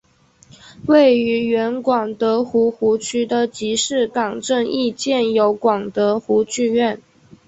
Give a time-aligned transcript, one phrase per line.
[0.87, 6.99] 位于原广德湖湖区的集士港镇亦建有广德湖剧院。